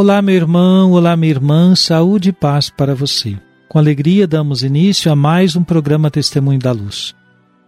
[0.00, 3.36] Olá, meu irmão, olá, minha irmã, saúde e paz para você.
[3.68, 7.14] Com alegria damos início a mais um programa Testemunho da Luz.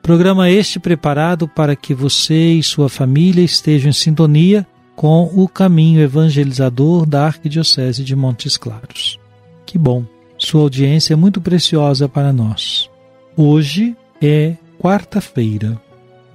[0.00, 4.66] Programa este preparado para que você e sua família estejam em sintonia
[4.96, 9.20] com o caminho evangelizador da Arquidiocese de Montes Claros.
[9.66, 10.02] Que bom,
[10.38, 12.88] sua audiência é muito preciosa para nós.
[13.36, 15.78] Hoje é quarta-feira,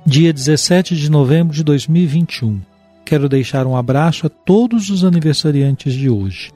[0.06, 2.77] dia 17 de novembro de 2021
[3.08, 6.52] quero deixar um abraço a todos os aniversariantes de hoje.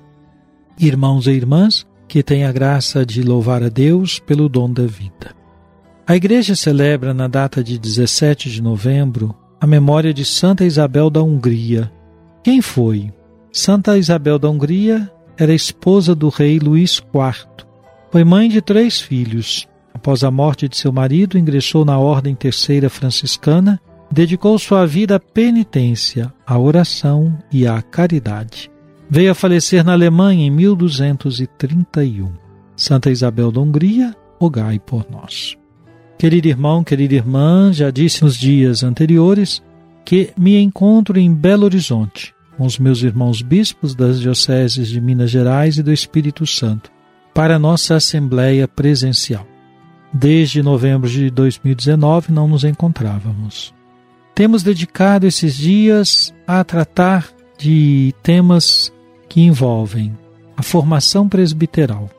[0.78, 5.34] Irmãos e irmãs, que têm a graça de louvar a Deus pelo dom da vida.
[6.06, 11.24] A Igreja celebra na data de 17 de novembro a memória de Santa Isabel da
[11.24, 11.90] Hungria.
[12.44, 13.14] Quem foi?
[13.50, 17.66] Santa Isabel da Hungria era esposa do rei Luís IV.
[18.12, 19.70] Foi mãe de três filhos.
[19.94, 23.80] Após a morte de seu marido, ingressou na Ordem Terceira Franciscana
[24.12, 28.70] dedicou sua vida à penitência, à oração e à caridade.
[29.10, 32.32] Veio a falecer na Alemanha em 1231.
[32.76, 35.58] Santa Isabel da Hungria, rogai por nós.
[36.18, 39.62] Querido irmão, querida irmã, já disse nos dias anteriores
[40.06, 45.32] que me encontro em Belo Horizonte com os meus irmãos bispos das dioceses de Minas
[45.32, 46.92] Gerais e do Espírito Santo
[47.34, 49.48] para nossa assembleia presencial.
[50.14, 53.74] Desde novembro de 2019 não nos encontrávamos
[54.34, 58.92] temos dedicado esses dias a tratar de temas
[59.30, 60.18] que envolvem
[60.58, 62.10] a formação presbiteral,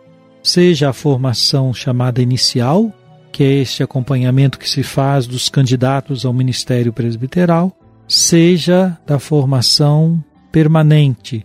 [0.43, 2.93] seja a formação chamada inicial,
[3.31, 7.73] que é este acompanhamento que se faz dos candidatos ao ministério presbiteral,
[8.07, 11.45] seja da formação permanente,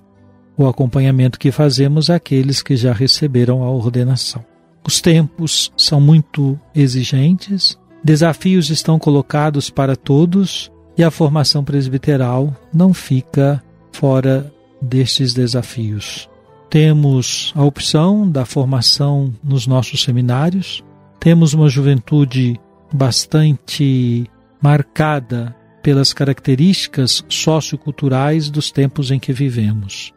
[0.57, 4.43] o acompanhamento que fazemos àqueles que já receberam a ordenação.
[4.85, 12.93] Os tempos são muito exigentes, Desafios estão colocados para todos e a formação presbiteral não
[12.93, 16.29] fica fora destes desafios.
[16.69, 20.83] Temos a opção da formação nos nossos seminários,
[21.19, 22.59] temos uma juventude
[22.93, 24.29] bastante
[24.61, 30.13] marcada pelas características socioculturais dos tempos em que vivemos.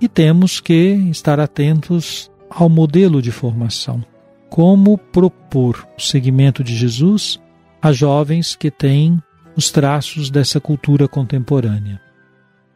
[0.00, 4.04] E temos que estar atentos ao modelo de formação
[4.48, 7.40] como propor o seguimento de Jesus
[7.80, 9.22] a jovens que têm
[9.56, 12.00] os traços dessa cultura contemporânea.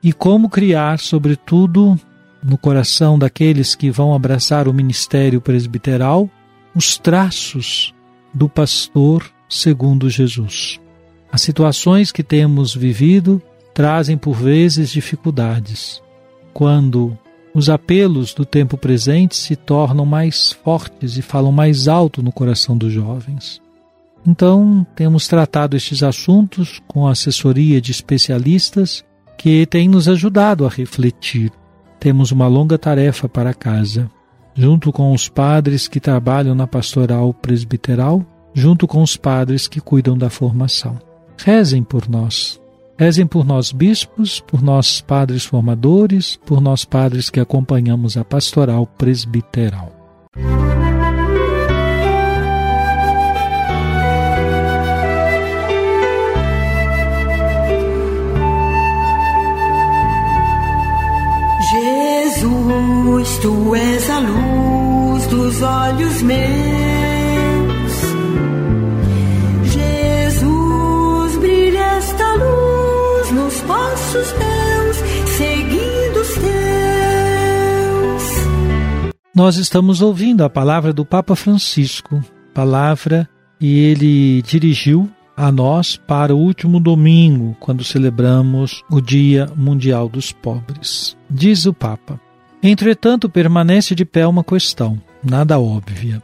[0.02, 1.98] E como criar, sobretudo,
[2.42, 6.28] no coração daqueles que vão abraçar o ministério presbiteral,
[6.74, 7.94] os traços
[8.34, 10.80] do pastor segundo Jesus.
[11.30, 13.40] As situações que temos vivido
[13.72, 16.02] trazem por vezes dificuldades.
[16.52, 17.16] Quando
[17.54, 22.76] os apelos do tempo presente se tornam mais fortes e falam mais alto no coração
[22.76, 23.60] dos jovens.
[24.26, 29.04] Então, temos tratado estes assuntos com a assessoria de especialistas
[29.36, 31.50] que têm nos ajudado a refletir.
[31.98, 34.08] Temos uma longa tarefa para casa,
[34.54, 38.24] junto com os padres que trabalham na pastoral presbiteral,
[38.54, 40.98] junto com os padres que cuidam da formação.
[41.36, 42.60] Rezem por nós,
[42.98, 48.86] Rezem por nós bispos, por nós padres formadores, por nós padres que acompanhamos a pastoral
[48.86, 49.92] presbiteral.
[61.72, 66.91] Jesus, tu és a luz dos olhos meus.
[79.34, 83.26] Nós estamos ouvindo a palavra do Papa Francisco, palavra
[83.58, 90.32] e ele dirigiu a nós para o último domingo, quando celebramos o Dia Mundial dos
[90.32, 91.16] Pobres.
[91.30, 92.20] Diz o Papa.
[92.62, 96.22] Entretanto, permanece de pé uma questão, nada óbvia.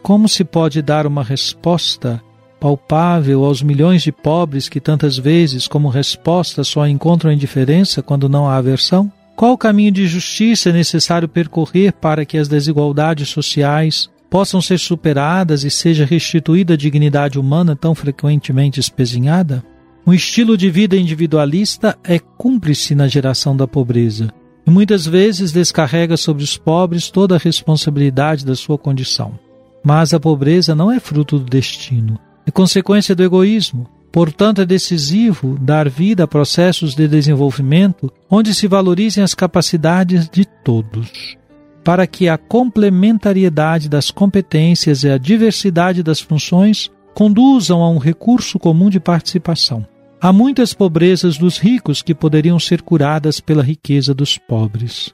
[0.00, 2.22] Como se pode dar uma resposta
[2.60, 8.48] palpável aos milhões de pobres que tantas vezes, como resposta, só encontram indiferença quando não
[8.48, 9.12] há aversão?
[9.36, 14.78] Qual o caminho de justiça é necessário percorrer para que as desigualdades sociais possam ser
[14.78, 19.62] superadas e seja restituída a dignidade humana tão frequentemente espezinhada?
[20.06, 24.32] Um estilo de vida individualista é cúmplice na geração da pobreza
[24.66, 29.38] e muitas vezes descarrega sobre os pobres toda a responsabilidade da sua condição.
[29.84, 33.86] Mas a pobreza não é fruto do destino, é consequência do egoísmo.
[34.16, 40.46] Portanto, é decisivo dar vida a processos de desenvolvimento onde se valorizem as capacidades de
[40.64, 41.36] todos
[41.84, 48.58] para que a complementariedade das competências e a diversidade das funções conduzam a um recurso
[48.58, 49.86] comum de participação.
[50.18, 55.12] Há muitas pobrezas dos ricos que poderiam ser curadas pela riqueza dos pobres.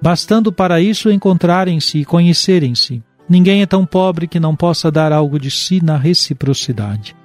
[0.00, 3.02] Bastando para isso encontrarem-se e conhecerem-se.
[3.28, 7.16] Ninguém é tão pobre que não possa dar algo de si na reciprocidade.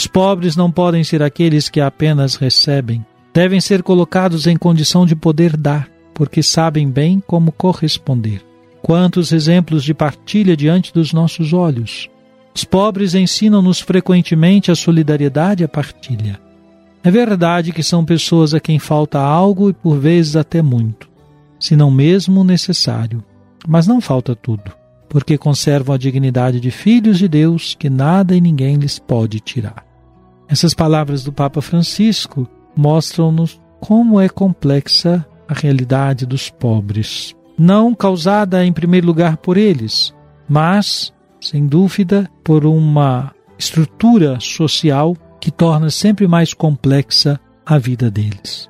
[0.00, 3.04] Os pobres não podem ser aqueles que apenas recebem,
[3.34, 8.42] devem ser colocados em condição de poder dar porque sabem bem como corresponder.
[8.80, 12.08] Quantos exemplos de partilha diante dos nossos olhos!
[12.54, 16.40] Os pobres ensinam-nos frequentemente a solidariedade e a partilha.
[17.04, 21.10] É verdade que são pessoas a quem falta algo e por vezes até muito,
[21.58, 23.22] se não mesmo necessário.
[23.68, 24.72] Mas não falta tudo,
[25.10, 29.89] porque conservam a dignidade de filhos de Deus que nada e ninguém lhes pode tirar.
[30.50, 38.64] Essas palavras do Papa Francisco mostram-nos como é complexa a realidade dos pobres, não causada
[38.64, 40.12] em primeiro lugar por eles,
[40.48, 48.68] mas, sem dúvida, por uma estrutura social que torna sempre mais complexa a vida deles.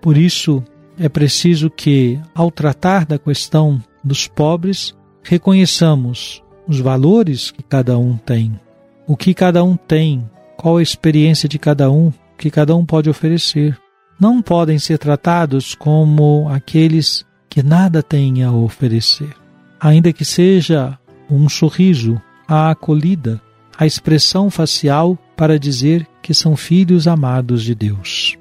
[0.00, 0.64] Por isso,
[0.98, 8.16] é preciso que, ao tratar da questão dos pobres, reconheçamos os valores que cada um
[8.16, 8.58] tem,
[9.06, 10.28] o que cada um tem,
[10.62, 13.76] qual a experiência de cada um, que cada um pode oferecer
[14.18, 19.34] não podem ser tratados como aqueles que nada têm a oferecer.
[19.80, 20.96] Ainda que seja
[21.28, 23.42] um sorriso, a acolhida,
[23.76, 28.36] a expressão facial para dizer que são filhos amados de Deus.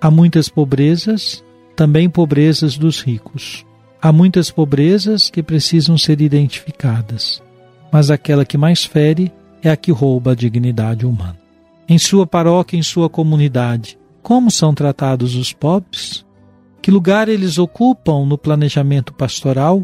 [0.00, 1.44] Há muitas pobrezas,
[1.76, 3.64] também pobrezas dos ricos.
[4.02, 7.40] Há muitas pobrezas que precisam ser identificadas,
[7.92, 11.38] mas aquela que mais fere é a que rouba a dignidade humana.
[11.88, 16.24] Em sua paróquia, em sua comunidade, como são tratados os pobres?
[16.82, 19.82] Que lugar eles ocupam no planejamento pastoral?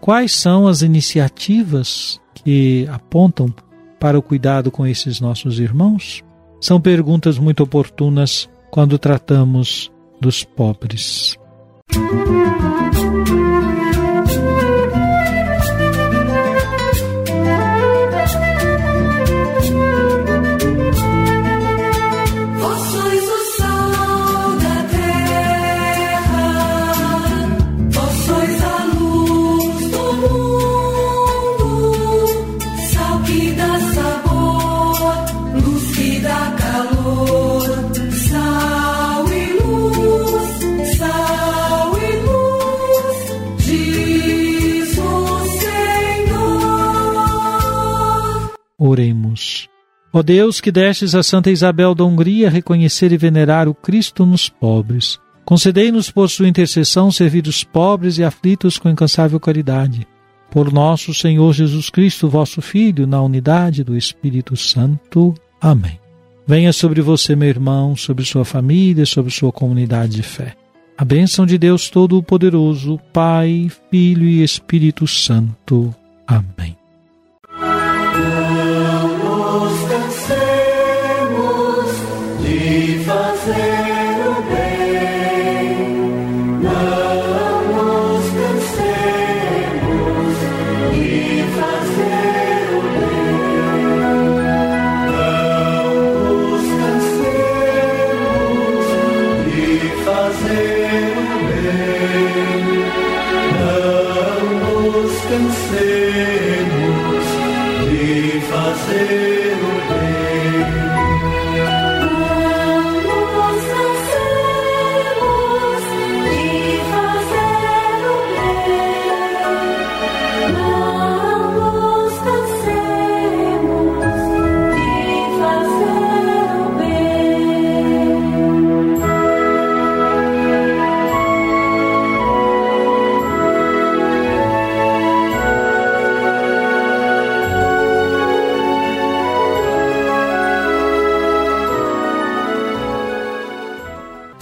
[0.00, 3.52] Quais são as iniciativas que apontam
[3.98, 6.22] para o cuidado com esses nossos irmãos?
[6.60, 9.90] São perguntas muito oportunas quando tratamos
[10.20, 11.36] dos pobres.
[11.94, 13.47] Música
[50.12, 54.48] Ó Deus, que destes a Santa Isabel da Hungria reconhecer e venerar o Cristo nos
[54.48, 60.06] pobres, concedei-nos por sua intercessão servir os pobres e aflitos com incansável caridade.
[60.50, 65.34] Por nosso Senhor Jesus Cristo, vosso Filho, na unidade do Espírito Santo.
[65.60, 66.00] Amém.
[66.46, 70.56] Venha sobre você, meu irmão, sobre sua família, sobre sua comunidade de fé.
[70.96, 75.94] A bênção de Deus Todo-Poderoso, Pai, Filho e Espírito Santo.
[76.26, 76.76] Amém.
[100.40, 100.77] say